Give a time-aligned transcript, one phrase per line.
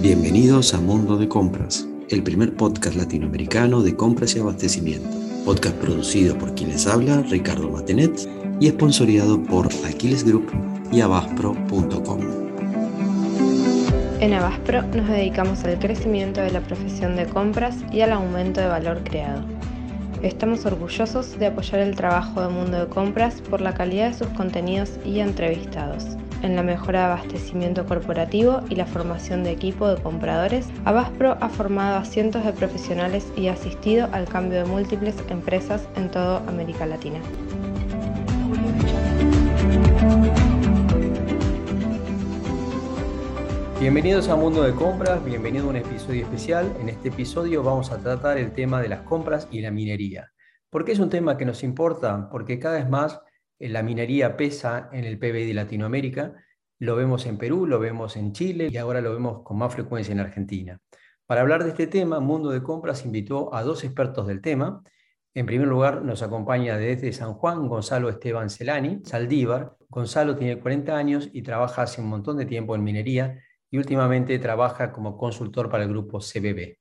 [0.00, 5.08] Bienvenidos a Mundo de Compras, el primer podcast latinoamericano de compras y abastecimiento.
[5.44, 8.28] Podcast producido por quienes habla Ricardo Matenet
[8.60, 10.46] y esponsoreado por Aquiles Group
[10.92, 12.20] y abaspro.com.
[14.20, 18.68] En Abaspro nos dedicamos al crecimiento de la profesión de compras y al aumento de
[18.68, 19.53] valor creado.
[20.24, 24.28] Estamos orgullosos de apoyar el trabajo de Mundo de Compras por la calidad de sus
[24.28, 26.16] contenidos y entrevistados.
[26.40, 31.50] En la mejora de abastecimiento corporativo y la formación de equipo de compradores, Abaspro ha
[31.50, 36.38] formado a cientos de profesionales y ha asistido al cambio de múltiples empresas en toda
[36.48, 37.20] América Latina.
[43.84, 46.74] Bienvenidos a Mundo de Compras, bienvenido a un episodio especial.
[46.80, 50.32] En este episodio vamos a tratar el tema de las compras y la minería.
[50.70, 52.30] ¿Por qué es un tema que nos importa?
[52.30, 53.20] Porque cada vez más
[53.58, 56.32] eh, la minería pesa en el PBI de Latinoamérica.
[56.78, 60.12] Lo vemos en Perú, lo vemos en Chile y ahora lo vemos con más frecuencia
[60.12, 60.80] en Argentina.
[61.26, 64.82] Para hablar de este tema, Mundo de Compras invitó a dos expertos del tema.
[65.34, 69.76] En primer lugar, nos acompaña desde San Juan Gonzalo Esteban Celani, Saldívar.
[69.90, 73.43] Gonzalo tiene 40 años y trabaja hace un montón de tiempo en minería
[73.74, 76.78] y últimamente trabaja como consultor para el grupo CBB.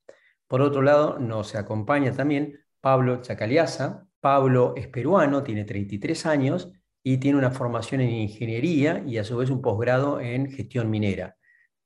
[0.47, 4.05] Por otro lado, nos acompaña también Pablo Chacaliaza.
[4.19, 9.35] Pablo es peruano, tiene 33 años y tiene una formación en ingeniería y a su
[9.37, 11.35] vez un posgrado en gestión minera.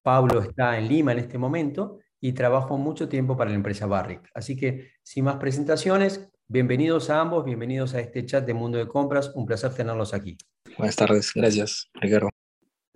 [0.02, 4.30] Pablo está en Lima en este momento y trabajó mucho tiempo para la empresa Barrick.
[4.34, 8.90] Así que, sin más presentaciones, bienvenidos a ambos, bienvenidos a este chat de Mundo de
[8.90, 9.32] Compras.
[9.36, 10.38] Un placer tenerlos aquí.
[10.78, 12.28] Buenas tardes, gracias, Ricardo.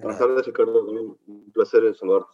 [0.01, 0.83] Buenas tardes, Ricardo.
[0.85, 2.33] Un placer saludarte.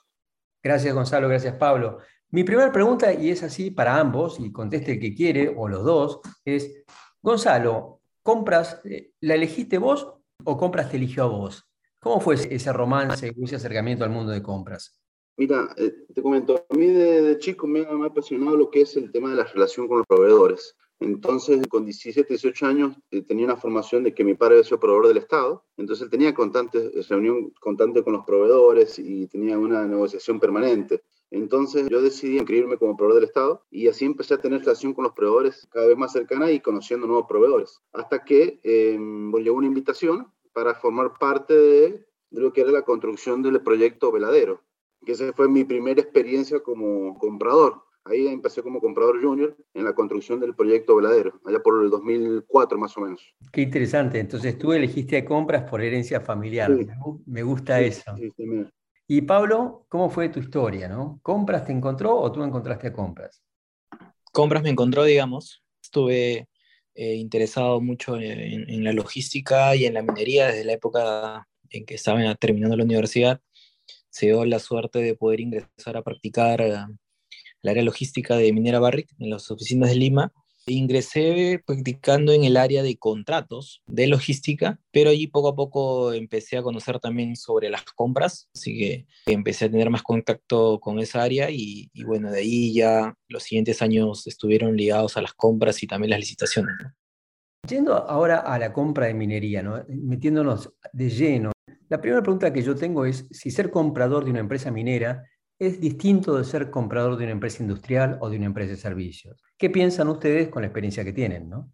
[0.63, 1.27] Gracias, Gonzalo.
[1.27, 1.99] Gracias, Pablo.
[2.29, 5.83] Mi primera pregunta, y es así para ambos, y conteste el que quiere, o los
[5.83, 6.83] dos, es,
[7.21, 11.69] Gonzalo, ¿compras, eh, la elegiste vos o compras te eligió a vos?
[12.01, 15.01] ¿Cómo fue ese romance, ese acercamiento al mundo de compras?
[15.37, 18.97] Mira, eh, te comento, a mí de, chico me, me, ha apasionado lo que es
[18.97, 20.75] el tema de la relación con los proveedores.
[20.99, 24.79] Entonces, con 17, 18 años, eh, tenía una formación de que mi padre había sido
[24.79, 25.63] proveedor del Estado.
[25.77, 31.03] Entonces, él tenía constante, reunión constante con los proveedores y tenía una negociación permanente.
[31.29, 35.03] Entonces, yo decidí inscribirme como proveedor del Estado y así empecé a tener relación con
[35.03, 37.79] los proveedores cada vez más cercana y conociendo nuevos proveedores.
[37.93, 38.97] Hasta que eh,
[39.39, 44.11] llegó una invitación para formar parte de, de lo que era la construcción del proyecto
[44.11, 44.63] Veladero,
[45.05, 49.93] que esa fue mi primera experiencia como comprador Ahí empecé como comprador junior en la
[49.93, 53.21] construcción del proyecto Veladero, allá por el 2004 más o menos.
[53.51, 54.19] Qué interesante.
[54.19, 56.71] Entonces tú elegiste compras por herencia familiar.
[57.25, 58.15] Me gusta eso.
[59.07, 60.87] y Pablo, ¿cómo fue tu historia?
[60.87, 61.19] ¿no?
[61.21, 63.43] ¿Compras te encontró o tú encontraste a compras?
[64.31, 65.63] Compras me encontró, digamos.
[65.81, 66.47] Estuve
[66.93, 71.95] eh, interesado mucho en, la logística y en la minería desde la época en que
[71.95, 73.41] estaba terminando la universidad.
[74.09, 76.75] Se dio la suerte de poder ingresar a practicar eh,
[77.63, 80.31] el área logística de Minera Barrick en las oficinas de Lima.
[80.69, 86.57] Ingresé practicando en el área de contratos de logística, pero allí poco a poco empecé
[86.57, 91.23] a conocer también sobre las compras, así que empecé a tener más contacto con esa
[91.23, 95.87] área y, bueno, de ahí ya los siguientes años estuvieron ligados a las compras y
[95.87, 96.75] también las licitaciones.
[97.69, 99.85] Yendo ahora a la compra de minería, ¿no?
[99.87, 101.51] metiéndonos de lleno,
[101.89, 105.23] la primera pregunta que yo tengo es si ser comprador de una empresa minera
[105.59, 109.41] es distinto de ser comprador de una empresa industrial o de una empresa de servicios.
[109.57, 111.49] ¿Qué piensan ustedes con la experiencia que tienen?
[111.49, 111.71] ¿no?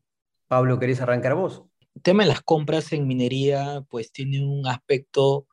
[0.47, 1.63] Pablo, ¿querés arrancar vos?
[1.95, 5.47] El tema de las compras en minería, pues tiene un aspecto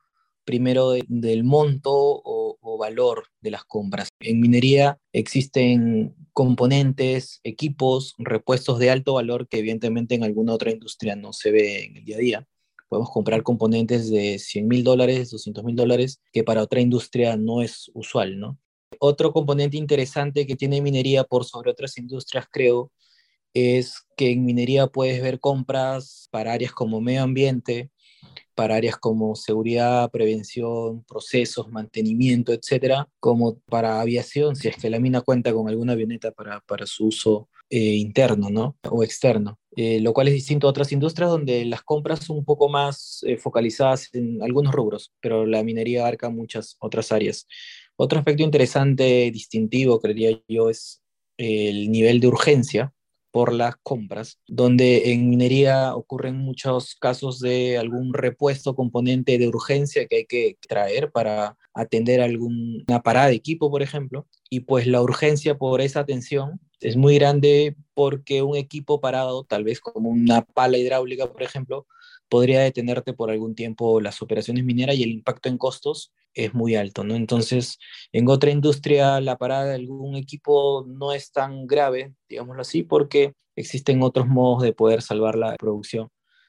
[0.44, 4.08] primero del monto o, o, valor de las compras.
[4.20, 11.14] En minería existen componentes, equipos, repuestos de alto valor que evidentemente en alguna otra industria
[11.14, 12.48] no se ve en el día a día
[12.90, 17.62] podemos comprar componentes de 100 mil dólares, 200 mil dólares, que para otra industria no
[17.62, 18.58] es usual, ¿no?
[18.98, 22.90] Otro componente interesante que tiene minería por sobre otras industrias, creo,
[23.54, 27.90] es que en minería puedes ver compras para áreas como medio ambiente,
[28.56, 34.98] para áreas como seguridad, prevención, procesos, mantenimiento, etcétera, como para aviación, si es que la
[34.98, 38.76] mina cuenta con alguna avioneta para, para su uso eh, interno ¿no?
[38.90, 39.58] o externo.
[39.76, 43.24] Eh, lo cual es distinto a otras industrias donde las compras son un poco más
[43.24, 47.46] eh, focalizadas en algunos rubros, pero la minería abarca muchas otras áreas.
[47.96, 51.02] Otro aspecto interesante, distintivo, creería yo, es
[51.36, 52.92] el nivel de urgencia
[53.30, 60.06] por las compras, donde en minería ocurren muchos casos de algún repuesto componente de urgencia
[60.06, 65.00] que hay que traer para atender alguna parada de equipo, por ejemplo, y pues la
[65.00, 70.42] urgencia por esa atención es muy grande porque un equipo parado, tal vez como una
[70.42, 71.86] pala hidráulica, por ejemplo,
[72.30, 76.76] podría detenerte por algún tiempo las operaciones mineras y el impacto en costos es muy
[76.76, 77.16] alto, ¿no?
[77.16, 77.78] Entonces,
[78.12, 83.34] en otra industria la parada de algún equipo no es tan grave, digámoslo así, porque
[83.56, 86.08] existen otros modos de poder salvar la producción.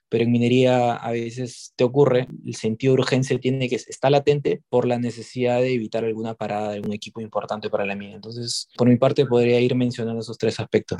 [0.09, 4.61] Pero en minería a veces te ocurre, el sentido de urgencia tiene que está latente
[4.69, 8.15] por la necesidad de evitar alguna parada de algún equipo importante para la mina.
[8.15, 10.97] Entonces, por mi parte, podría ir mencionando esos tres aspectos.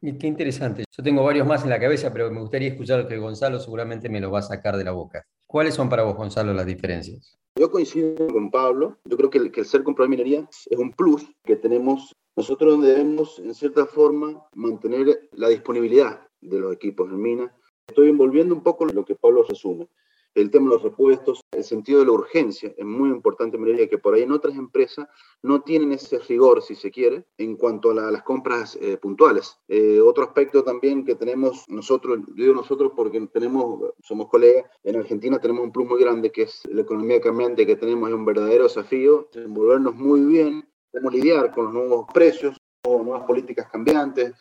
[0.00, 0.84] Qué interesante.
[0.96, 4.20] Yo tengo varios más en la cabeza, pero me gustaría escuchar que Gonzalo seguramente me
[4.20, 5.26] lo va a sacar de la boca.
[5.46, 7.38] ¿Cuáles son para vos, Gonzalo, las diferencias?
[7.58, 8.98] Yo coincido con Pablo.
[9.04, 12.12] Yo creo que el, ser comprador de minería es un plus que tenemos.
[12.36, 17.54] Nosotros debemos, en cierta forma, mantener la disponibilidad de los equipos en mina.
[17.86, 19.88] Estoy envolviendo un poco lo que Pablo resume
[20.36, 23.88] el tema de los repuestos, el sentido de la urgencia es muy importante, me diría
[23.88, 25.08] que por ahí en otras empresas
[25.42, 29.58] no tienen ese rigor, si se quiere, en cuanto a, las compras eh, puntuales.
[29.66, 35.38] Eh, otro aspecto también que tenemos nosotros, digo nosotros porque tenemos, somos colegas, en Argentina
[35.38, 38.64] tenemos un plus muy grande que es la economía cambiante que tenemos, es un verdadero
[38.64, 42.56] desafío, envolvernos muy bien, cómo lidiar con los nuevos precios,
[42.86, 44.32] o nuevas políticas cambiantes,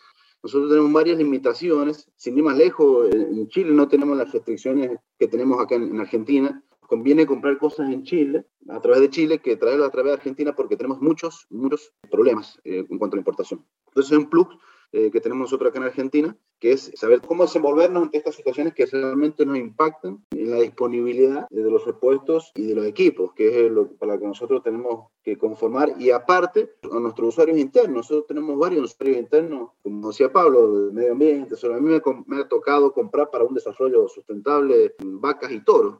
[0.45, 5.27] nosotros tenemos varias limitaciones, sin ir más lejos, en Chile no tenemos las restricciones que
[5.27, 6.63] tenemos acá en, Argentina.
[6.81, 10.53] Conviene comprar cosas en Chile, a través de Chile, que traerlas a través de Argentina
[10.55, 13.65] porque tenemos muchos, muchos problemas eh, en cuanto a la importación.
[13.87, 14.47] Entonces es un plus
[14.91, 18.73] eh, que tenemos nosotros acá en Argentina, que es saber cómo desenvolvernos ante estas situaciones
[18.73, 23.65] que realmente nos impactan en la disponibilidad de los repuestos y de los equipos, que
[23.65, 25.93] es lo para lo que nosotros tenemos que conformar.
[25.99, 30.93] Y aparte, a nuestros usuarios internos, nosotros tenemos varios usuarios internos, como decía Pablo, del
[30.93, 31.55] medio ambiente.
[31.61, 35.99] a mí me, me ha tocado comprar para un desarrollo sustentable vacas y toros.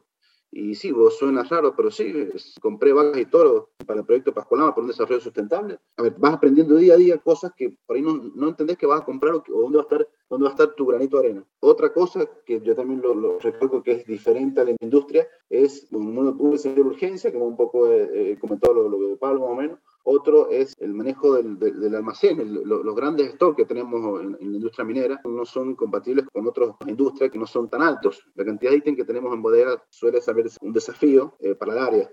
[0.50, 2.12] Y sí, vos suena raro, pero sí,
[2.60, 5.78] compré vacas y toros para el proyecto Pascualama por un desarrollo sustentable.
[5.96, 8.86] A ver, vas aprendiendo día a día cosas que por ahí no, no entendés que
[8.86, 11.26] vas a comprar o, dónde va a estar dónde va a estar tu granito de
[11.26, 11.44] arena.
[11.60, 13.38] Otra cosa que yo también lo, lo
[13.82, 18.38] que es diferente a la industria es un, un, de urgencia, como un poco he,
[18.38, 22.38] comentado lo, lo de Pablo más o menos, otro es el manejo del, del, almacén.
[22.64, 27.30] los grandes stocks que tenemos en, la industria minera no son compatibles con otras industrias
[27.30, 28.24] que no son tan altos.
[28.36, 31.78] La cantidad de ítems que tenemos en bodega suele ser un desafío eh, para el
[31.78, 32.10] área.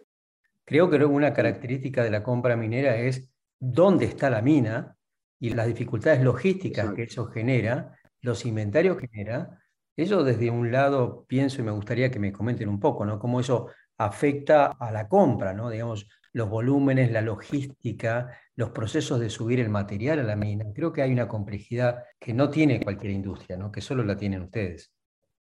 [0.66, 3.30] Creo que una característica de la compra minera es
[3.60, 4.98] dónde está la mina
[5.40, 9.60] y las dificultades logísticas que eso genera, los inventarios que genera.
[9.96, 13.20] Eso desde un lado pienso y me gustaría que me comenten un poco, ¿no?
[13.20, 13.68] Cómo eso
[13.98, 15.70] afecta a la compra, ¿no?
[15.70, 20.66] Digamos, los volúmenes, la logística, los procesos de subir el material a la mina.
[20.74, 23.72] Creo que hay una complejidad que no tiene cualquier industria, ¿no?
[23.72, 24.92] que solo la tienen ustedes.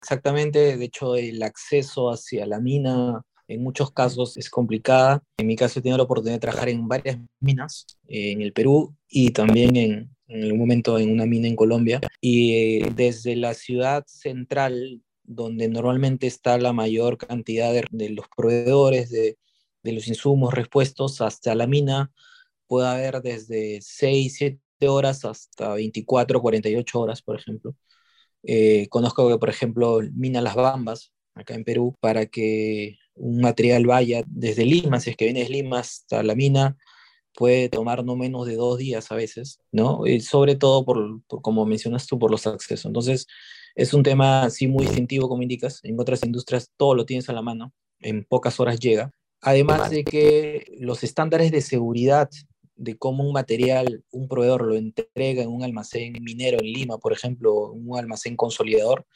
[0.03, 5.23] Exactamente, de hecho el acceso hacia la mina en muchos casos es complicada.
[5.37, 8.95] En mi caso he tenido la oportunidad de trabajar en varias minas en el Perú
[9.09, 12.01] y también en, en un momento en una mina en Colombia.
[12.21, 18.27] Y eh, desde la ciudad central, donde normalmente está la mayor cantidad de, de los
[18.35, 19.37] proveedores de,
[19.83, 22.13] de los insumos repuestos hasta la mina
[22.67, 27.75] puede haber desde 6, 7 horas hasta 24, 48 horas, por ejemplo.
[28.43, 33.87] Eh, conozco que, por ejemplo, mina Las Bambas, acá en Perú, para que un material
[33.87, 36.77] vaya desde Lima, si es que viene de Lima hasta la mina,
[37.35, 40.07] puede tomar no menos de dos días a veces, ¿no?
[40.07, 42.87] Y sobre todo, por, como mencionas tú, por los accesos.
[42.87, 43.27] Entonces,
[43.75, 45.81] es un tema así muy distintivo, como indicas.
[45.85, 49.13] En otras industrias todo lo tienes a la mano, en pocas horas llega.
[49.43, 52.29] Además de que los estándares de seguridad
[52.77, 57.13] de cómo un material, un proveedor lo entrega en un almacén minero en Lima, por
[57.13, 59.07] ejemplo, un almacén consolidador,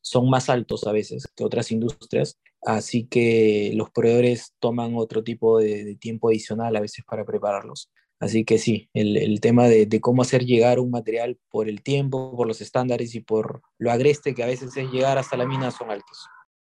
[0.00, 5.58] son más altos a veces que otras industrias, así que los proveedores toman otro tipo
[5.58, 7.90] de, tiempo adicional a veces para prepararlos.
[8.20, 12.36] Así que sí, el, tema de, de, cómo hacer llegar un material por el tiempo,
[12.36, 15.70] por los estándares y por lo agreste que a veces es llegar hasta la mina
[15.70, 16.26] son altos.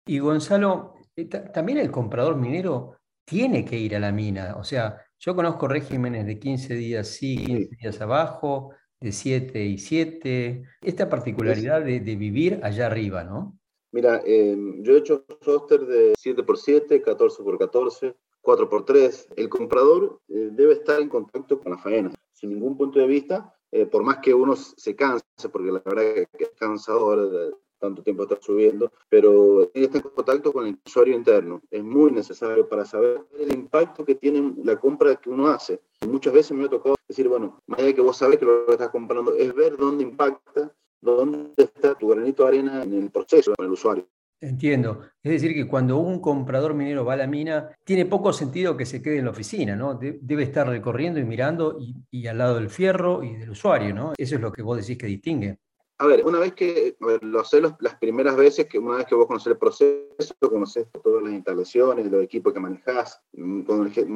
[0.07, 2.98] Y Gonzalo, eh, también el comprador minero
[3.29, 4.57] tiene que ir a la mina.
[4.57, 8.71] O sea, yo conozco regímenes de 15 días sí, 15 días abajo,
[9.01, 10.63] de 7 y 7.
[10.83, 13.59] Esta particularidad de, vivir allá arriba, ¿no?
[13.93, 19.27] Mira, em, yo he hecho roster de 7x7, 14x14, 4x3.
[19.37, 23.55] El comprador eh, debe estar en contacto con la faena, sin ningún punto de vista,
[23.71, 28.03] eh, por más que uno se canse, porque la verdad es que es cansador tanto
[28.03, 31.63] tiempo está subiendo, pero en contacto con el usuario interno.
[31.71, 35.81] Es muy necesario para saber el impacto que tiene la compra que uno hace.
[36.07, 38.91] muchas veces me ha tocado decir, bueno, más que vos sabes que lo que estás
[38.91, 43.67] comprando, es ver dónde impacta, dónde está tu granito de arena en el proceso con
[43.67, 44.07] el usuario.
[44.41, 45.01] Entiendo.
[45.23, 48.87] Es decir, que cuando un comprador minero va a la mina, tiene poco sentido que
[48.87, 49.95] se quede en la oficina, ¿no?
[49.95, 54.13] debe estar recorriendo y mirando y, y, al lado del fierro y del usuario, ¿no?
[54.17, 55.59] Eso es lo que vos decís que distingue.
[56.01, 59.27] A ver, una vez que lo haces las primeras veces, que una vez que vos
[59.27, 64.07] conoces el proceso, conoces todas las instalaciones, los equipos que manejás, mm, conoces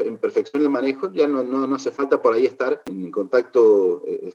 [0.00, 4.02] en perfección el manejo, ya no, no, no hace falta por ahí estar en contacto
[4.06, 4.32] eh,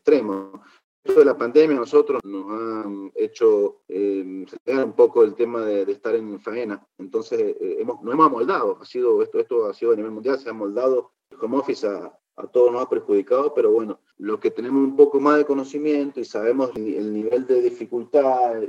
[1.04, 6.16] extremo de la pandemia nosotros nos han hecho eh, un poco el tema de, estar
[6.16, 6.86] en faena.
[6.98, 8.78] Entonces, eh, hemos, nos hemos amoldado.
[8.82, 11.86] Ha sido, esto, esto ha sido a nivel mundial, se ha amoldado el home office
[11.86, 15.46] a, a todos nos ha perjudicado, pero bueno, los que tenemos un poco más de
[15.46, 18.62] conocimiento y sabemos el, nivel de dificultad,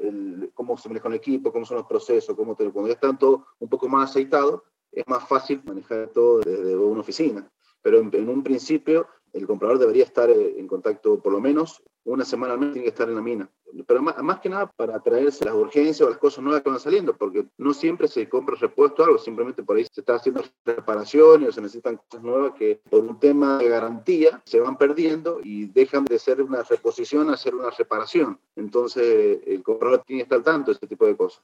[0.55, 3.43] cómo se maneja un equipo, cómo son los procesos, cómo te, cuando ya están todos
[3.59, 4.63] un poco más aceitados,
[4.93, 7.49] es más fácil manejar todo desde una oficina.
[7.81, 12.25] Pero en un principio el comprador debería estar eh, en contacto por lo menos una
[12.25, 13.49] semana al mes, tiene que estar en la mina.
[13.87, 17.17] Pero más, que nada para traerse las urgencias o las cosas nuevas que van saliendo,
[17.17, 21.53] porque no siempre se compra repuesto algo, simplemente por ahí se está haciendo reparaciones o
[21.53, 26.05] se necesitan cosas nuevas que por un tema de garantía se van perdiendo y dejan
[26.05, 28.39] de ser una reposición a ser una reparación.
[28.55, 31.43] Entonces el comprador tiene que estar al tanto de este tipo de cosas.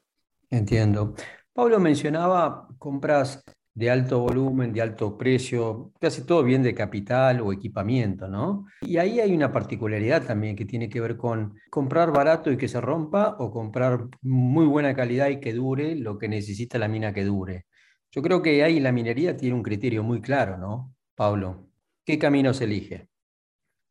[0.50, 1.14] Entiendo.
[1.52, 3.42] Pablo mencionaba compras
[3.74, 8.66] de alto volumen, de alto precio, casi todo bien de capital o equipamiento, ¿no?
[8.82, 12.68] Y ahí hay una particularidad también que tiene que ver con comprar barato y que
[12.68, 17.14] se rompa o comprar muy buena calidad y que dure lo que necesita la mina
[17.14, 17.66] que dure.
[18.10, 20.94] Yo creo que ahí la minería tiene un criterio muy claro, ¿no?
[21.14, 21.68] Pablo,
[22.04, 23.08] ¿qué camino se elige?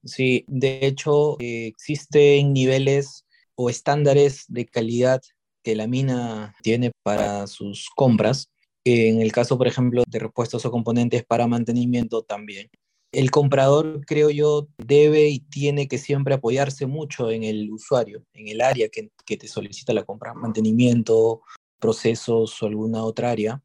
[0.04, 5.22] Sí, de hecho existen niveles o estándares de calidad
[5.64, 8.50] que la mina tiene para sus compras
[8.86, 12.70] en el caso, por ejemplo, de repuestos o componentes para mantenimiento también.
[13.12, 18.48] El comprador, creo yo, debe y tiene que siempre apoyarse mucho en el usuario, en
[18.48, 21.42] el área que, te solicita la compra, mantenimiento,
[21.80, 23.64] procesos o alguna otra área,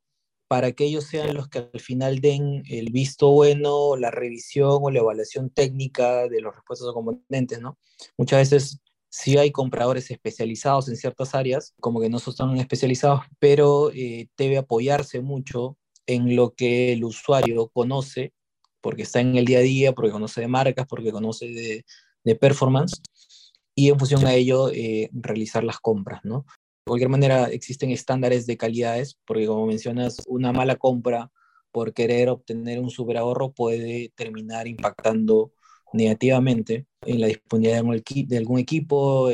[0.49, 4.91] para que ellos sean los que al final den el visto bueno, la revisión o
[4.91, 7.79] la evaluación técnica de los repuestos o componentes, ¿no?
[8.17, 8.81] Muchas veces
[9.15, 14.29] sí hay compradores especializados en ciertas áreas, como que no son tan especializados, pero eh,
[14.37, 18.33] debe apoyarse mucho en lo que el usuario conoce,
[18.81, 21.47] porque está en el día a día, porque conoce de marcas, porque conoce
[22.25, 23.01] de, performance,
[23.77, 26.45] y en función a ello eh, realizar las compras, ¿no?
[26.85, 31.31] De cualquier manera, existen estándares de calidades, porque como mencionas, una mala compra
[31.71, 35.53] por querer obtener un super ahorro puede terminar impactando
[35.95, 37.83] negativamente en la disponibilidad
[38.27, 39.31] de algún equipo,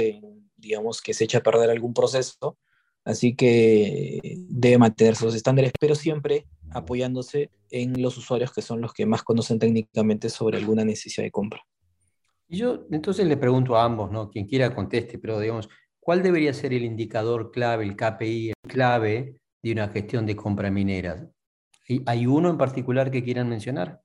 [0.57, 2.59] digamos que se echa a perder algún proceso.
[3.03, 8.93] Así que debe mantenerse los estándares, pero siempre apoyándose en los usuarios que son los
[8.93, 11.65] que más conocen técnicamente sobre alguna necesidad de compra.
[12.47, 14.29] Y yo entonces le pregunto a ambos, ¿no?
[14.31, 19.73] quien quiera conteste, pero digamos, ¿cuál debería ser el indicador clave, el KPI clave de
[19.73, 21.27] una gestión de compra minera?
[22.07, 24.03] ¿Hay uno en particular que quieran mencionar?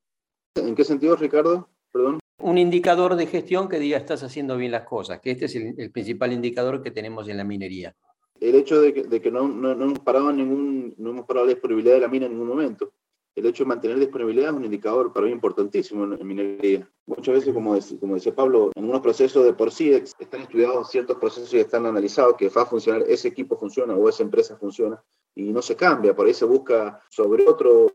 [0.56, 1.70] ¿En qué sentido, Ricardo?
[1.92, 5.56] Perdón un indicador de gestión que diga estás haciendo bien las cosas, que este es
[5.56, 7.96] el, principal indicador que tenemos en la minería.
[8.39, 12.01] El hecho de que, no, no, hemos parado ningún, no hemos parado la disponibilidad de
[12.01, 12.92] la mina en ningún momento.
[13.34, 16.89] El hecho de mantener disponibilidad es un indicador para mí importantísimo en, minería.
[17.06, 21.18] Muchas veces, como, como decía Pablo, en unos procesos de por sí están estudiados ciertos
[21.18, 25.01] procesos y están analizados que va a funcionar, ese equipo funciona o esa empresa funciona
[25.36, 27.92] y no se cambia, por ahí se busca sobre otro,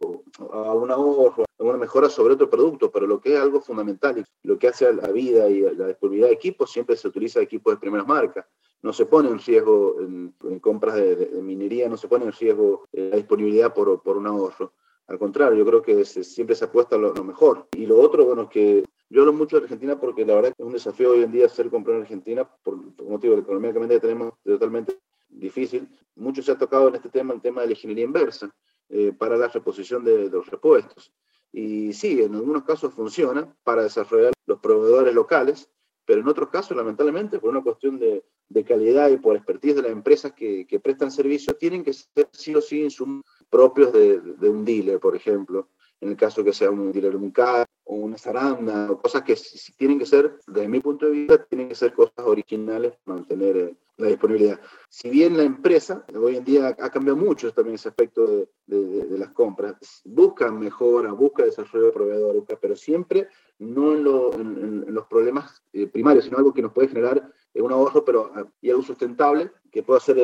[0.53, 4.47] a un ahorro, una mejora sobre otro producto, pero lo que es algo fundamental y
[4.47, 7.41] lo que hace a la vida y a la disponibilidad de equipos, siempre se utiliza
[7.41, 8.45] equipos de primeras marcas.
[8.83, 13.09] No se pone en riesgo en, compras de, minería, no se pone en riesgo eh,
[13.11, 14.73] la disponibilidad por, por un ahorro.
[15.07, 17.67] Al contrario, yo creo que siempre se apuesta a lo, mejor.
[17.77, 20.67] Y lo otro, bueno, que yo hablo mucho de Argentina porque la verdad que es
[20.67, 24.01] un desafío hoy en día ser comprar en Argentina por, por motivo de economía que
[24.01, 24.99] tenemos totalmente
[25.31, 25.89] difícil.
[26.17, 28.55] Mucho se ha tocado en este tema el tema de la ingeniería inversa
[28.89, 31.13] eh, para la reposición de, los repuestos.
[31.53, 35.71] Y sí, en algunos casos funciona para desarrollar los proveedores locales,
[36.05, 39.83] pero en otros casos, lamentablemente, por una cuestión de, de calidad y por expertise de
[39.83, 44.49] las empresas que, que, prestan servicio, tienen que ser sí o sí insumos propios de,
[44.49, 45.69] un dealer, por ejemplo
[46.01, 49.37] en el caso que sea un dealer un carro o una zaranda, o cosas que
[49.37, 53.19] si, tienen que ser, desde mi punto de vista, tienen que ser cosas originales para
[53.19, 54.61] mantener eh, la disponibilidad.
[54.89, 58.27] Si bien la empresa hoy en día ha cambiado mucho también ese aspecto
[58.67, 63.29] de, las compras, busca mejora, busca desarrollo de proveedores, pero siempre
[63.59, 68.05] no en, los problemas eh, primarios, sino algo que nos puede generar eh, un ahorro
[68.05, 70.17] pero, ah, y algo sustentable que pueda ser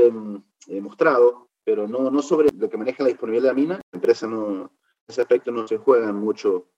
[0.67, 3.75] demostrado, pero no, no sobre lo que maneja la disponibilidad de la mina.
[3.93, 4.73] La empresa no,
[5.07, 6.71] ese aspecto no se juega mucho.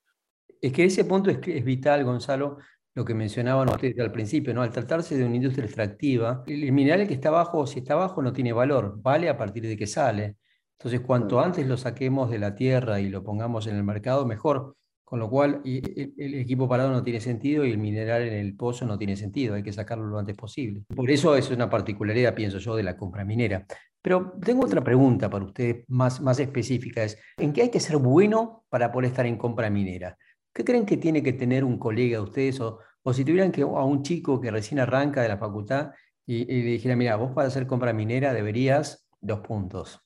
[0.61, 2.59] Es que ese punto es, es vital, Gonzalo,
[2.95, 4.63] lo que mencionaban ustedes al principio, ¿no?
[4.63, 8.33] Al tratarse de una industria extractiva, el mineral que está abajo, si está abajo, no
[8.33, 10.37] tiene valor, vale a partir de que sale.
[10.79, 14.77] Entonces, cuanto antes lo saquemos de la tierra y lo pongamos en el mercado, mejor.
[15.05, 18.85] Con lo cual, el equipo parado no tiene sentido y el mineral en el pozo
[18.85, 20.83] no tiene sentido, hay que sacarlo lo antes posible.
[20.95, 23.65] Por eso es una particularidad, pienso yo, de la compra minera.
[24.03, 27.97] Pero tengo otra pregunta para ustedes más, más específica, es, ¿en qué hay que ser
[27.97, 30.17] bueno para poder estar en compra minera?
[30.59, 33.63] ¿Qué creen que tiene que tener un colega de ustedes o, o si tuvieran que
[33.63, 35.93] a un chico que recién arranca de la facultad
[36.27, 40.01] y, y le dijera, mira, vos para hacer compra minera deberías dos puntos?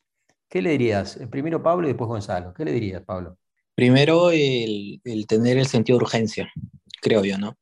[0.51, 1.19] ¿Qué le dirías?
[1.31, 2.53] Primero Pablo y después Gonzalo.
[2.53, 3.39] ¿Qué le dirías, Pablo?
[3.75, 6.53] Primero, el, tener el sentido de urgencia,
[7.01, 7.57] creo yo, ¿no?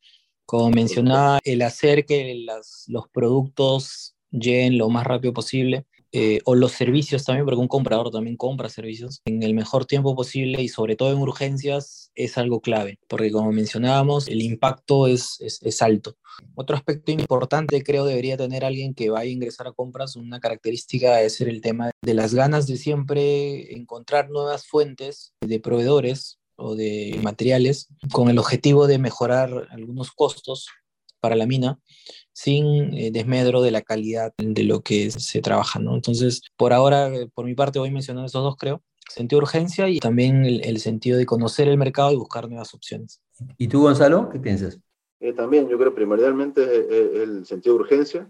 [0.45, 2.45] Como mencionaba, el hacer que
[2.89, 8.11] los productos lleguen lo más rápido posible, eh, o los servicios también, porque un comprador
[8.11, 12.61] también compra servicios en el mejor tiempo posible y sobre todo en urgencias es algo
[12.61, 16.17] clave, porque como mencionábamos, el impacto es, es, alto.
[16.57, 21.23] Otro aspecto importante creo debería tener alguien que vaya a ingresar a compras, una característica
[21.23, 27.19] es el tema de las ganas de siempre encontrar nuevas fuentes de proveedores o de
[27.23, 30.67] materiales con el objetivo de mejorar algunos costos
[31.21, 31.79] para la mina
[32.33, 35.95] sin eh, desmedro de la calidad de lo que se trabaja, ¿no?
[35.95, 38.83] Entonces, por ahora, eh, por mi parte, voy mencionando estos dos, creo.
[39.09, 43.21] Sentido de urgencia y también el, sentido de conocer el mercado y buscar nuevas opciones.
[43.59, 44.79] ¿Y tú, Gonzalo, qué piensas?
[45.19, 46.63] Eh, también, yo creo primordialmente
[47.23, 48.21] el sentido de urgencia,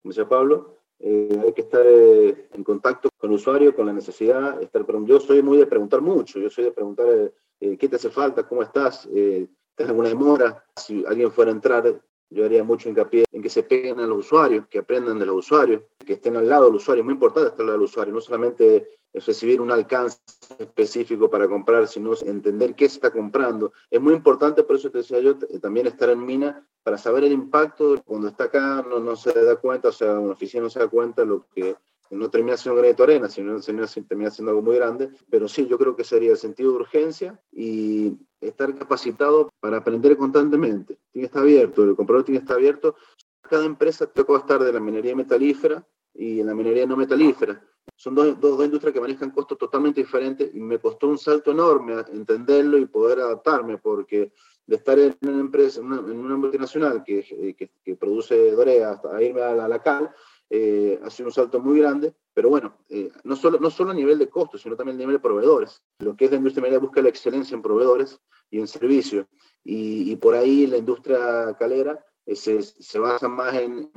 [0.00, 4.62] como decía Pablo, hay que estar en contacto con el usuario, con la necesidad.
[4.62, 8.48] Estar, yo soy muy de preguntar mucho, yo soy de preguntar qué te hace falta,
[8.48, 10.64] cómo estás, ¿tienes alguna demora?
[10.74, 14.18] Si alguien fuera a entrar yo haría mucho hincapié en que se peguen a los
[14.18, 17.02] usuarios, que aprendan de los usuarios, que estén al lado del usuario.
[17.02, 20.18] Es muy importante estar al lado del usuario, no solamente recibir un alcance
[20.58, 23.72] específico para comprar, sino entender qué está comprando.
[23.90, 27.32] Es muy importante, por eso te decía yo, también estar en mina para saber el
[27.32, 28.00] impacto.
[28.04, 30.88] Cuando está acá no, no se da cuenta, o sea, una oficina no se da
[30.88, 31.76] cuenta lo que
[32.10, 35.10] no termina siendo granito arena, sino termina siendo algo muy grande.
[35.28, 40.16] Pero sí, yo creo que sería el sentido de urgencia y estar capacitado para aprender
[40.16, 40.98] constantemente.
[41.12, 42.96] Tiene que estar abierto, el comprador tiene que estar abierto.
[43.42, 47.62] Cada empresa puede estar de la minería metalífera y en la minería no metalífera.
[47.96, 51.94] Son dos, dos, industrias que manejan costos totalmente diferentes y me costó un salto enorme
[52.12, 54.32] entenderlo y poder adaptarme, porque
[54.66, 59.42] de estar en una empresa, en una, multinacional que, que, que, produce Dorea hasta irme
[59.42, 60.14] a la, a la CAL,
[60.48, 63.94] eh, ha sido un salto muy grande, pero bueno, eh, no, solo, no solo a
[63.94, 65.82] nivel de costos, sino también a nivel de proveedores.
[65.98, 68.18] Lo que es la industria minera busca la excelencia en proveedores
[68.50, 69.26] y en servicios,
[69.62, 73.90] y, por ahí la industria calera eh, se, se, basa más en,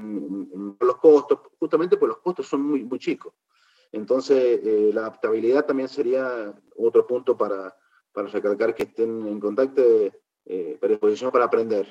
[0.78, 3.34] los costos, justamente porque los costos son muy, muy chicos.
[3.94, 4.60] Entonces,
[4.94, 7.74] la adaptabilidad también sería otro punto para,
[8.12, 11.88] para recalcar que estén en contacto, eh, predisposición para aprender.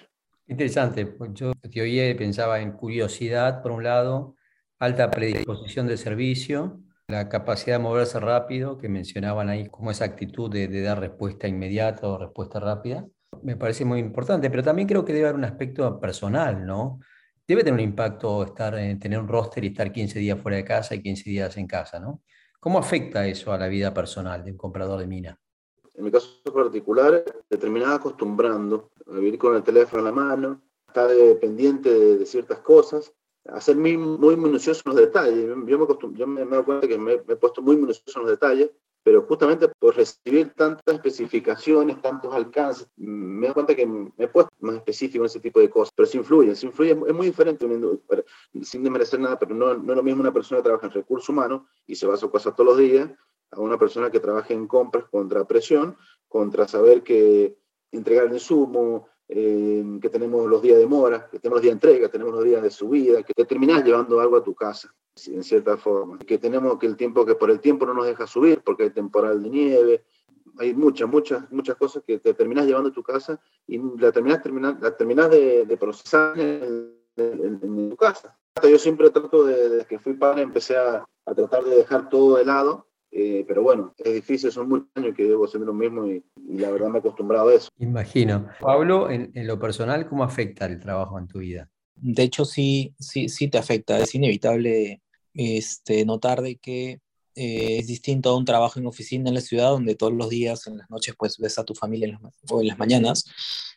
[0.47, 4.37] Interesante, pues yo te oí pensaba en curiosidad, por un lado,
[4.83, 10.51] alta predisposición de servicio, la capacidad de moverse rápido, que mencionaban ahí como esa actitud
[10.51, 13.07] de, dar respuesta inmediata o respuesta rápida,
[13.43, 16.99] me parece muy importante, pero también creo que debe haber un aspecto personal, ¿no?
[17.47, 20.65] Debe tener un impacto estar, eh, tener un roster y estar 15 días fuera de
[20.65, 22.21] casa y 15 días en casa, ¿no?
[22.59, 25.41] ¿Cómo afecta eso a la vida personal de un comprador de mina?
[25.95, 30.61] En mi caso particular, te terminaba acostumbrando a vivir con el teléfono en la mano,
[30.89, 31.09] estar
[31.41, 33.13] pendiente de, de ciertas cosas
[33.47, 35.47] a muy, muy minucioso los detalles.
[35.47, 38.71] Yo me, yo me, dado cuenta que me, he puesto muy minucioso en los detalles,
[39.03, 44.29] pero justamente por recibir tantas especificaciones, tantos alcances, me he dado cuenta que me he
[44.29, 45.93] puesto más específico en ese tipo de cosas.
[45.97, 47.67] Pero sí influye, sí influye, es muy diferente,
[48.63, 51.29] sin desmerecer nada, pero no, no es lo mismo una persona que trabaja en recursos
[51.29, 53.11] humanos y se va a su casa todos los días,
[53.51, 55.97] a una persona que trabaja en compras contra presión,
[56.29, 57.59] contra saber que
[57.91, 61.89] entregar el insumo, eh, que tenemos los días de mora, que tenemos los días de
[61.89, 64.95] entrega, tenemos los días de subida, que te terminás llevando algo a tu casa,
[65.27, 66.19] en cierta forma.
[66.19, 68.91] Que tenemos que el tiempo, que por el tiempo no nos deja subir porque hay
[68.91, 70.05] temporal de nieve,
[70.59, 74.43] hay muchas, muchas, muchas cosas que te terminas llevando a tu casa y la terminas,
[74.81, 78.39] la terminas de, procesar en, tu casa.
[78.63, 82.37] Yo siempre trato, de, desde que fui padre, empecé a, a tratar de dejar todo
[82.37, 86.07] de lado eh, pero bueno, es difícil, son muchos años que debo haciendo lo mismo
[86.07, 87.69] y, la verdad me he acostumbrado a eso.
[87.79, 88.49] Imagino.
[88.61, 91.71] Pablo, en, lo personal, ¿cómo afecta el trabajo en tu vida?
[91.95, 93.99] De hecho, sí, sí, sí te afecta.
[93.99, 95.03] Es inevitable
[95.35, 97.01] este, notar de que
[97.35, 100.67] eh, es distinto a un trabajo en oficina en la ciudad, donde todos los días,
[100.67, 102.19] en las noches, pues ves a tu familia
[102.51, 103.25] o en las mañanas.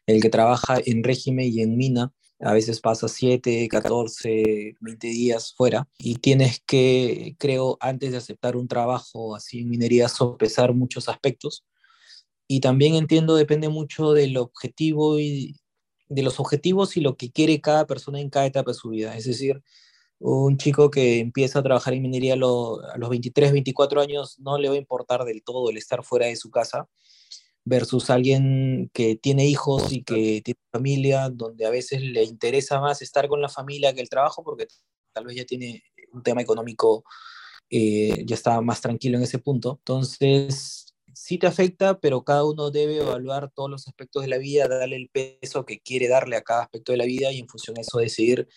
[0.06, 5.54] El que trabaja en régimen y en mina, a veces pasa 7, 14, 20 días
[5.56, 11.10] fuera y tienes que, creo, antes de aceptar un trabajo así en minería, sopesar muchos
[11.10, 11.66] aspectos.
[12.48, 15.56] Y también entiendo, depende mucho del objetivo y,
[16.10, 19.16] de los objetivos y lo que quiere cada persona en cada etapa de su vida.
[19.18, 19.64] Es decir,
[20.20, 24.70] un chico que empieza a trabajar en minería a los 23, 24 años no le
[24.70, 26.88] va a importar del todo el estar fuera de su casa
[27.66, 33.02] versus alguien que tiene hijos y que tiene familia, donde a veces le interesa más
[33.02, 34.68] estar con la familia que el trabajo porque
[35.12, 37.04] tal vez ya tiene un tema económico,
[37.70, 39.78] eh, ya está más tranquilo en ese punto.
[39.80, 44.68] Entonces, sí te afecta, pero cada uno debe evaluar todos los aspectos de la vida,
[44.68, 47.76] darle el peso que quiere darle a cada aspecto de la vida y en función
[47.76, 48.48] de eso decidir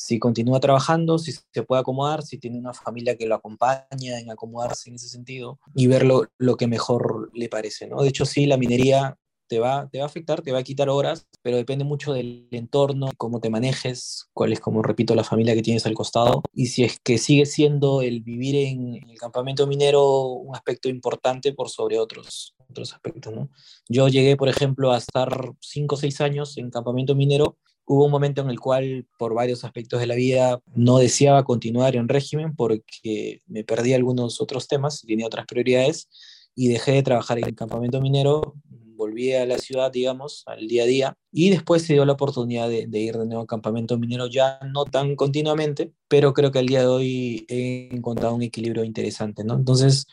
[0.00, 4.30] si continúa trabajando, si se puede acomodar, si tiene una familia que lo acompaña en
[4.30, 7.86] acomodarse en ese sentido y ver lo, que mejor le parece.
[7.86, 8.00] ¿no?
[8.00, 10.88] De hecho, sí, la minería te va, te va a afectar, te va a quitar
[10.88, 15.54] horas, pero depende mucho del entorno, cómo te manejes, cuál es, como repito, la familia
[15.54, 16.42] que tienes al costado.
[16.54, 21.52] Y si es que sigue siendo el vivir en el campamento minero un aspecto importante
[21.52, 23.34] por sobre otros, otros aspectos.
[23.34, 23.50] ¿no?
[23.86, 27.58] Yo llegué, por ejemplo, a estar cinco o seis años en campamento minero
[27.90, 31.96] hubo un momento en el cual, por varios aspectos de la vida, no deseaba continuar
[31.96, 36.08] en régimen porque me perdí algunos otros temas, tenía otras prioridades
[36.54, 38.54] y dejé de trabajar en el campamento minero,
[38.94, 42.68] volví a la ciudad, digamos, al día a día, y después se dio la oportunidad
[42.68, 46.66] de, ir de nuevo al campamento minero, ya no tan continuamente, pero creo que al
[46.66, 49.54] día de hoy he encontrado un equilibrio interesante, ¿no?
[49.54, 50.06] Entonces,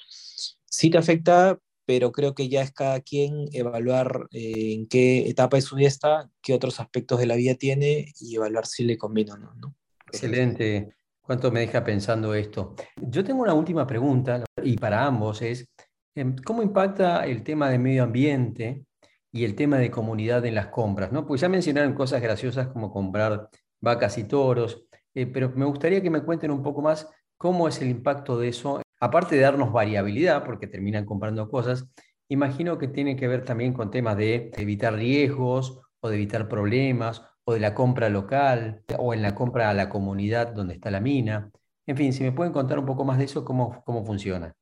[0.66, 5.56] sí te afecta, pero creo que ya es cada quien evaluar eh, en qué etapa
[5.56, 8.98] de su vida está, qué otros aspectos de la vida tiene y evaluar si le
[8.98, 9.74] conviene o no.
[10.06, 10.90] Excelente.
[11.22, 12.76] ¿Cuánto me deja pensando esto?
[13.02, 15.66] Yo tengo una última pregunta y para ambos es,
[16.14, 18.84] em, ¿cómo impacta el tema de medio ambiente
[19.32, 21.14] y el tema de comunidad en las compras?
[21.14, 21.26] ¿no?
[21.26, 24.84] Pues ya mencionaron cosas graciosas como comprar vacas y toros,
[25.16, 28.50] eh, pero me gustaría que me cuenten un poco más cómo es el impacto de
[28.50, 31.88] eso aparte de darnos variabilidad, porque terminan comprando cosas,
[32.30, 37.24] imagino que tiene que ver también con temas de evitar riesgos o de evitar problemas
[37.44, 41.00] o de la compra local o en la compra a la comunidad donde está la
[41.00, 41.52] mina.
[41.86, 44.54] En fin, si me pueden contar un poco más de eso, cómo, cómo funciona.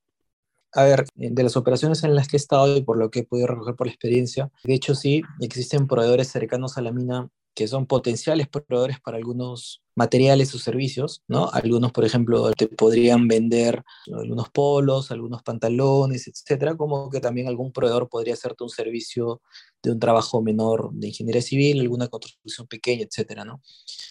[0.72, 3.24] A ver, de las operaciones en las que he estado y por lo que he
[3.24, 7.66] podido recoger por la experiencia, de hecho sí, existen proveedores cercanos a la mina que
[7.66, 11.48] son potenciales proveedores para algunos materiales o servicios, ¿no?
[11.50, 17.72] Algunos, por ejemplo, te podrían vender algunos polos, algunos pantalones, etcétera, como que también algún
[17.72, 19.40] proveedor podría hacerte un servicio
[19.82, 23.62] de un trabajo menor de ingeniería civil, alguna construcción pequeña, etcétera, ¿no?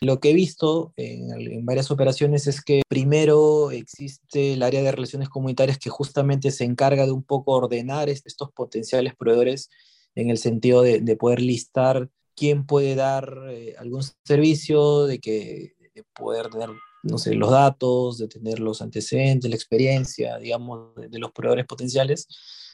[0.02, 5.30] Lo que he visto en, varias operaciones es que primero existe el área de relaciones
[5.30, 9.70] comunitarias que justamente se encarga de un poco ordenar estos potenciales proveedores
[10.16, 16.04] en el sentido de poder listar quién puede dar eh, algún servicio, de que de
[16.14, 16.70] poder tener,
[17.04, 21.66] no sé, los datos, de tener los antecedentes, la experiencia, digamos, de, de los proveedores
[21.66, 22.28] potenciales.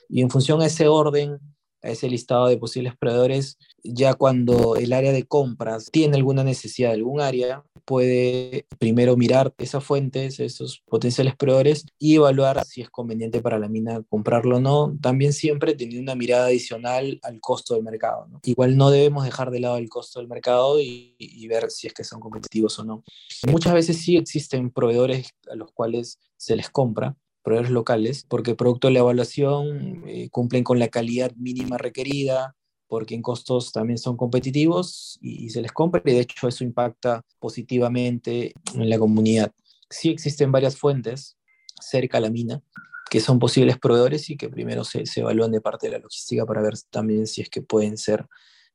[0.09, 1.39] Y en función a ese orden,
[1.83, 6.89] a ese listado de posibles proveedores, ya cuando el área de compras tiene alguna necesidad
[6.89, 12.89] de algún área, puede primero mirar esas fuentes, esos potenciales proveedores y evaluar si es
[12.89, 17.75] conveniente para la mina comprarlo o no, también siempre teniendo una mirada adicional al costo
[17.75, 18.27] del mercado.
[18.43, 21.15] Igual no debemos dejar de lado el costo del mercado y,
[21.51, 23.03] ver si es que son competitivos o no.
[23.49, 28.87] Muchas veces sí existen proveedores a los cuales se les compra, proveedores locales, porque producto
[28.87, 32.55] de la evaluación eh, cumplen con la calidad mínima requerida,
[32.91, 37.23] porque en costos también son competitivos y, se les compra y de hecho eso impacta
[37.39, 39.53] positivamente en la comunidad.
[39.89, 41.37] Sí existen varias fuentes
[41.79, 42.61] cerca a la mina
[43.09, 46.45] que son posibles proveedores y que primero se, se evalúan de parte de la logística
[46.45, 48.25] para ver también si es que pueden ser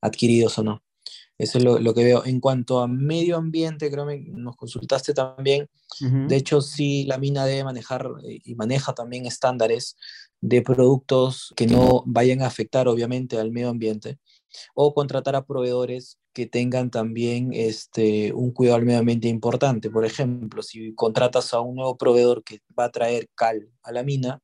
[0.00, 0.82] adquiridos o no.
[1.38, 2.24] Eso es lo, que veo.
[2.24, 5.68] En cuanto a medio ambiente, creo que nos consultaste también.
[6.00, 9.96] De hecho, sí, la mina debe manejar eh, y maneja también estándares
[10.40, 14.18] de productos que no vayan a afectar, obviamente, al medio ambiente.
[14.74, 19.90] O contratar a proveedores que tengan también este, un cuidado al medio ambiente importante.
[19.90, 24.02] Por ejemplo, si contratas a un nuevo proveedor que va a traer cal a la
[24.02, 24.42] mina,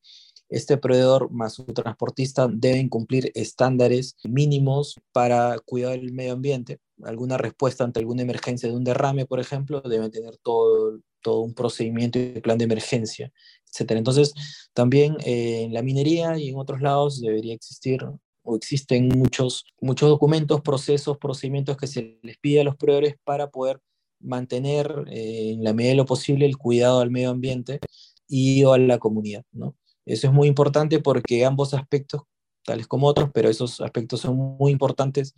[0.52, 6.78] este proveedor más su transportista deben cumplir estándares mínimos para cuidar el medio ambiente.
[7.02, 11.54] Alguna respuesta ante alguna emergencia de un derrame, por ejemplo, deben tener todo, todo un
[11.54, 13.32] procedimiento y plan de emergencia,
[13.66, 13.92] etc.
[13.92, 14.34] Entonces,
[14.74, 18.04] también eh, en la minería y en otros lados debería existir
[18.44, 23.50] o existen muchos, muchos documentos, procesos, procedimientos que se les pide a los proveedores para
[23.50, 23.80] poder
[24.20, 27.80] mantener eh, en la medida de lo posible el cuidado al medio ambiente
[28.28, 29.76] y a la comunidad, ¿no?
[30.04, 32.22] Eso es muy importante porque ambos aspectos,
[32.64, 35.34] tales como otros, pero esos aspectos son muy importantes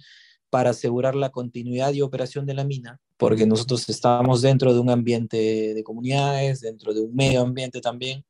[0.55, 4.89] para asegurar la continuidad y operación de la mina, porque nosotros estamos dentro de un
[4.89, 8.25] ambiente de comunidades, dentro de un medio ambiente también,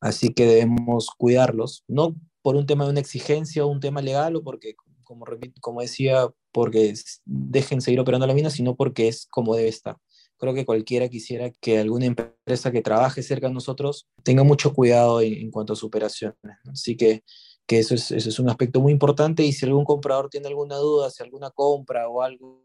[0.00, 4.34] así que debemos cuidarlos, no por un tema de una exigencia o un tema legal
[4.34, 5.26] o porque como,
[5.60, 6.92] como decía, porque
[7.24, 9.96] dejen seguir operando la mina, sino porque es como debe estar.
[10.38, 15.20] Creo que cualquiera quisiera que alguna empresa que trabaje cerca de nosotros tenga mucho cuidado
[15.20, 16.34] en, cuanto a su operación.
[16.64, 17.22] Así que,
[17.66, 20.76] que eso, es, eso es un aspecto muy importante y si algún comprador tiene alguna
[20.76, 22.64] duda, si alguna compra o algo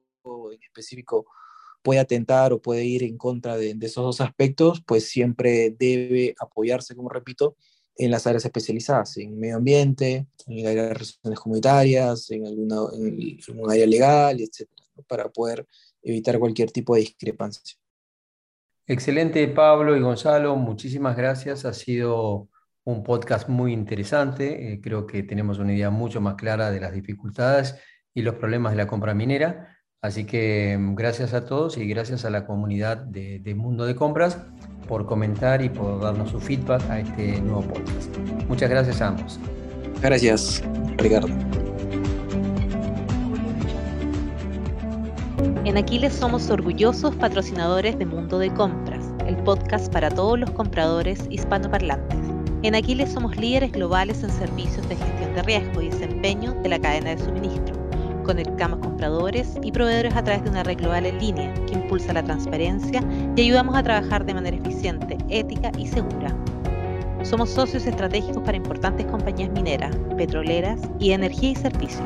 [0.51, 1.25] en específico
[1.81, 6.95] puede atentar o puede ir en contra de, esos dos aspectos, pues siempre debe apoyarse,
[6.95, 7.55] como repito,
[7.95, 12.77] en las áreas especializadas, en medio ambiente, en el área de relaciones comunitarias, en, alguna,
[12.93, 14.69] en, un área legal, etc.,
[15.07, 15.65] para poder
[16.01, 17.77] evitar cualquier tipo de discrepancia.
[18.85, 21.63] Excelente, Pablo y Gonzalo, muchísimas gracias.
[21.63, 22.49] Ha sido
[22.85, 24.73] un podcast muy interesante.
[24.73, 27.75] Eh, creo que tenemos una idea mucho más clara de las dificultades
[28.13, 29.77] y los problemas de la compra minera.
[30.01, 33.95] Así que mm, gracias a todos y gracias a la comunidad de, de Mundo de
[33.95, 34.37] Compras
[34.87, 38.17] por comentar y por darnos su feedback a este nuevo podcast.
[38.47, 39.39] Muchas gracias a ambos.
[40.01, 40.63] Gracias,
[40.97, 41.27] Ricardo.
[45.65, 51.27] En Aquiles somos orgullosos patrocinadores de Mundo de Compras, el podcast para todos los compradores
[51.29, 52.28] hispanoparlantes.
[52.61, 56.79] En Aquiles somos líderes globales en servicios de gestión de riesgo y desempeño de la
[56.79, 57.79] cadena de suministro
[58.29, 62.21] Conectamos compradores y proveedores a través de una red global en línea que impulsa la
[62.21, 63.01] transparencia
[63.35, 66.35] y ayudamos a trabajar de manera eficiente, ética y segura.
[67.23, 72.03] Somos socios estratégicos para importantes compañías mineras, petroleras y energía y servicios.